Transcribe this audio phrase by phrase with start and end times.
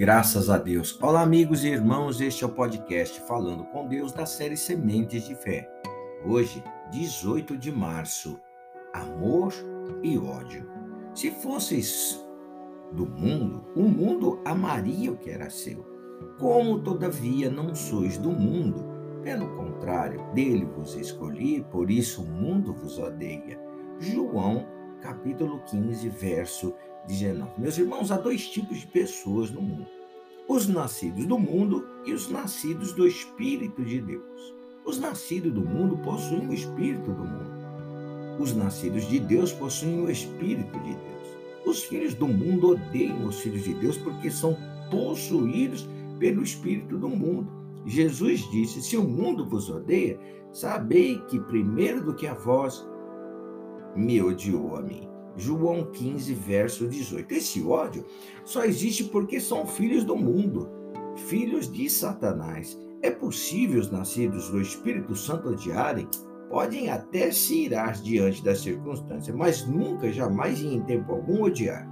[0.00, 0.98] Graças a Deus.
[1.02, 5.34] Olá, amigos e irmãos, este é o podcast Falando com Deus da série Sementes de
[5.34, 5.70] Fé.
[6.24, 8.40] Hoje, 18 de março.
[8.94, 9.52] Amor
[10.02, 10.66] e ódio.
[11.14, 12.18] Se fosseis
[12.92, 15.84] do mundo, o mundo amaria o que era seu.
[16.38, 18.82] Como, todavia, não sois do mundo,
[19.22, 23.60] pelo contrário, dele vos escolhi, por isso o mundo vos odeia.
[23.98, 24.66] João,
[25.02, 26.74] capítulo 15, verso
[27.06, 27.50] 19.
[27.58, 29.86] Meus irmãos, há dois tipos de pessoas no mundo:
[30.48, 34.54] os nascidos do mundo e os nascidos do Espírito de Deus.
[34.84, 37.60] Os nascidos do mundo possuem o Espírito do mundo.
[38.40, 41.10] Os nascidos de Deus possuem o Espírito de Deus.
[41.66, 44.56] Os filhos do mundo odeiam os filhos de Deus porque são
[44.90, 45.86] possuídos
[46.18, 47.50] pelo Espírito do mundo.
[47.86, 50.18] Jesus disse: Se o mundo vos odeia,
[50.52, 52.86] sabei que primeiro do que a vós
[53.94, 55.09] me odiou a mim.
[55.36, 57.32] João 15, verso 18.
[57.32, 58.04] Esse ódio
[58.44, 60.68] só existe porque são filhos do mundo,
[61.28, 62.78] filhos de Satanás.
[63.02, 66.08] É possível os nascidos do Espírito Santo odiarem?
[66.48, 71.88] Podem até se irar diante das circunstâncias, mas nunca, jamais e em tempo algum odiar.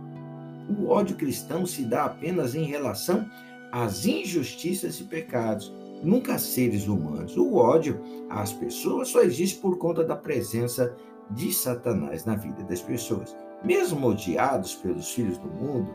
[0.68, 3.24] O ódio cristão se dá apenas em relação
[3.72, 7.36] às injustiças e pecados, nunca a seres humanos.
[7.36, 10.94] O ódio às pessoas só existe por conta da presença
[11.30, 13.36] de Satanás na vida das pessoas.
[13.64, 15.94] Mesmo odiados pelos filhos do mundo,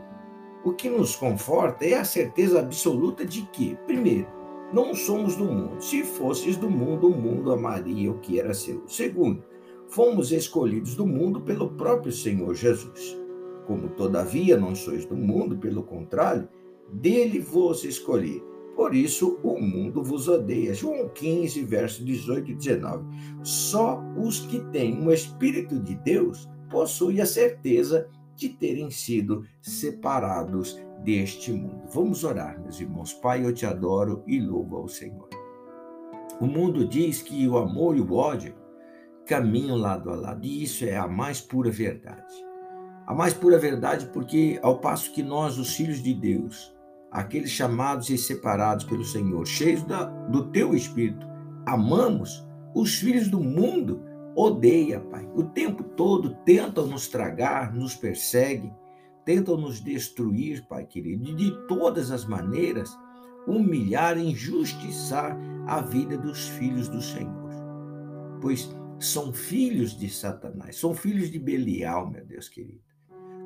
[0.64, 4.26] o que nos conforta é a certeza absoluta de que, primeiro,
[4.72, 5.80] não somos do mundo.
[5.82, 8.82] Se fosses do mundo, o mundo amaria o que era seu.
[8.88, 9.42] Segundo,
[9.88, 13.16] fomos escolhidos do mundo pelo próprio Senhor Jesus.
[13.66, 16.48] Como todavia não sois do mundo, pelo contrário,
[16.90, 18.42] dele vos escolhi
[18.76, 20.74] por isso o mundo vos odeia.
[20.74, 23.04] João 15, verso 18 e 19.
[23.42, 30.78] Só os que têm o Espírito de Deus possuem a certeza de terem sido separados
[31.04, 31.84] deste mundo.
[31.92, 33.12] Vamos orar, meus irmãos.
[33.12, 35.28] Pai, eu te adoro e louvo ao Senhor.
[36.40, 38.54] O mundo diz que o amor e o ódio
[39.24, 42.34] caminham lado a lado, e isso é a mais pura verdade.
[43.06, 46.73] A mais pura verdade porque, ao passo que nós, os filhos de Deus,
[47.14, 51.24] aqueles chamados e separados pelo Senhor, cheios da, do teu espírito.
[51.64, 52.44] Amamos
[52.74, 54.02] os filhos do mundo,
[54.34, 55.24] odeia, Pai.
[55.36, 58.74] O tempo todo tentam nos tragar, nos perseguem,
[59.24, 62.98] tentam nos destruir, Pai querido, e de todas as maneiras
[63.46, 65.38] humilhar, injustiçar
[65.68, 67.50] a vida dos filhos do Senhor.
[68.40, 72.82] Pois são filhos de Satanás, são filhos de Belial, meu Deus querido.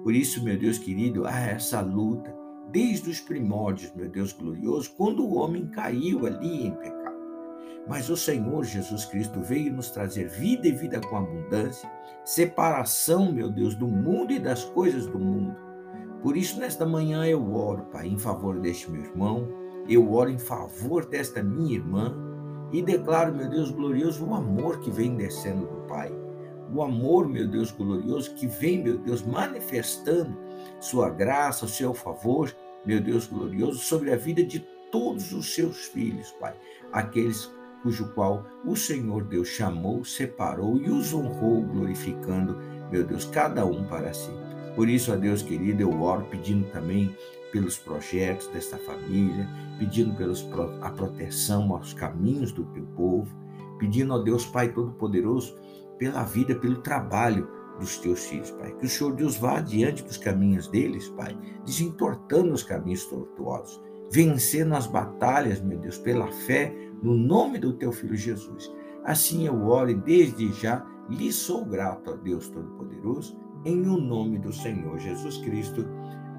[0.03, 2.35] Por isso, meu Deus querido, há essa luta,
[2.71, 7.17] desde os primórdios, meu Deus glorioso, quando o homem caiu ali em pecado.
[7.89, 11.91] Mas o Senhor Jesus Cristo veio nos trazer vida e vida com abundância,
[12.25, 15.57] separação, meu Deus, do mundo e das coisas do mundo.
[16.23, 19.49] Por isso, nesta manhã eu oro, Pai, em favor deste meu irmão,
[19.89, 22.15] eu oro em favor desta minha irmã
[22.71, 26.13] e declaro, meu Deus glorioso, o amor que vem descendo do Pai.
[26.75, 30.37] O amor, meu Deus glorioso, que vem, meu Deus, manifestando
[30.81, 35.87] sua graça, o seu favor, meu Deus glorioso, sobre a vida de todos os seus
[35.87, 36.55] filhos, Pai,
[36.93, 37.51] aqueles
[37.83, 42.57] cujo qual o Senhor Deus chamou, separou e os honrou, glorificando,
[42.91, 44.31] meu Deus, cada um para si.
[44.75, 47.15] Por isso, a Deus querido, eu oro pedindo também
[47.53, 50.47] pelos projetos desta família, pedindo pelos,
[50.83, 53.35] a proteção aos caminhos do teu povo,
[53.79, 55.57] pedindo a Deus Pai Todo-Poderoso
[55.99, 58.73] pela vida, pelo trabalho dos teus filhos, Pai.
[58.75, 63.81] Que o Senhor Deus vá adiante dos caminhos deles, Pai, desentortando os caminhos tortuosos,
[64.11, 68.71] vencendo as batalhas, meu Deus, pela fé, no nome do teu Filho Jesus.
[69.05, 74.39] Assim eu oro e desde já lhe sou grato a Deus Todo-Poderoso, em o nome
[74.39, 75.87] do Senhor Jesus Cristo.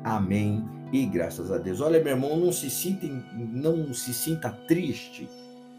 [0.04, 0.64] Amém.
[0.92, 1.82] E graças a Deus.
[1.82, 5.28] Olha, meu irmão, não se sinta, não se sinta triste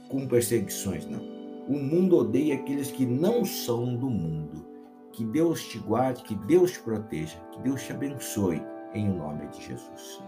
[0.09, 1.21] com perseguições, não.
[1.69, 4.70] O mundo odeia aqueles que não são do mundo.
[5.13, 8.63] Que Deus te guarde, que Deus te proteja, que Deus te abençoe,
[8.95, 10.23] em nome de Jesus.